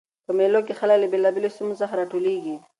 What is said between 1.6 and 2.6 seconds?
څخه راټولیږي.